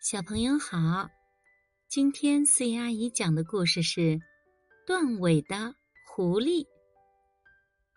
[0.00, 1.10] 小朋友好，
[1.86, 4.00] 今天思妍阿姨讲的故事是
[4.86, 5.74] 《断尾的
[6.06, 6.64] 狐狸》。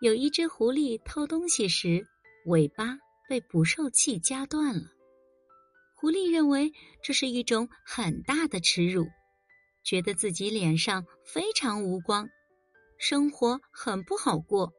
[0.00, 2.06] 有一只狐狸偷东西时，
[2.44, 4.82] 尾巴被捕兽器夹断了。
[5.94, 9.06] 狐狸认为这是一种很大的耻辱，
[9.82, 12.28] 觉得自己脸上非常无光，
[12.98, 14.74] 生活很不好过，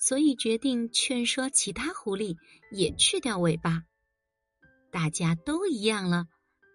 [0.00, 2.34] 所以决定劝说其他狐狸
[2.72, 3.84] 也去掉尾巴。
[4.92, 6.26] 大家都一样了，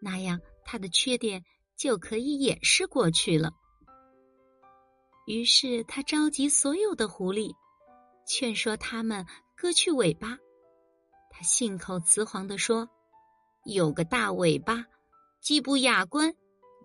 [0.01, 1.43] 那样他的缺点
[1.77, 3.51] 就可以掩饰过去了。
[5.27, 7.53] 于是他召集所有的狐狸，
[8.25, 9.23] 劝说他们
[9.55, 10.35] 割去尾巴。
[11.29, 12.89] 他信口雌黄的说
[13.65, 14.83] ：“有个大尾巴，
[15.39, 16.33] 既不雅观，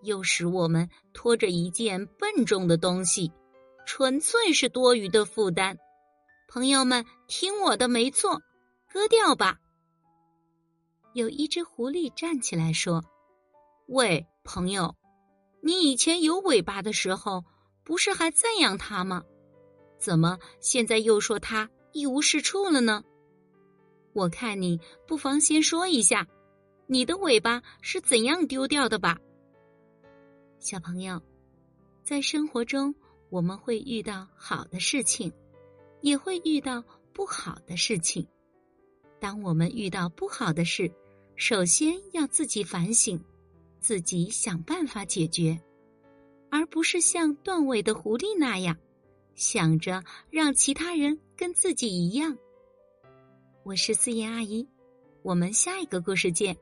[0.03, 3.31] 又使我们拖着一件笨重的东西，
[3.87, 5.75] 纯粹是多余的负担。
[6.47, 8.39] 朋友们，听我的，没错，
[8.91, 9.57] 割掉吧。”
[11.13, 13.03] 有一只狐狸站起来说
[13.87, 14.95] ：“喂，朋友，
[15.61, 17.43] 你以前有尾巴的时候，
[17.83, 19.23] 不是还赞扬它吗？
[19.99, 23.03] 怎么现在又说它一无是处了呢？
[24.13, 26.27] 我看你不妨先说一下，
[26.87, 29.19] 你的尾巴是怎样丢掉的吧。”
[30.57, 31.21] 小朋友，
[32.03, 32.93] 在生活中
[33.29, 35.31] 我们会遇到好的事情，
[36.01, 36.83] 也会遇到
[37.13, 38.27] 不好的事情。
[39.19, 40.91] 当我们遇到不好的事，
[41.35, 43.19] 首先要自己反省，
[43.79, 45.59] 自己想办法解决，
[46.49, 48.77] 而不是像断尾的狐狸那样
[49.35, 52.37] 想着让其他人跟自己一样。
[53.63, 54.67] 我是思妍阿姨，
[55.21, 56.55] 我们下一个故事见。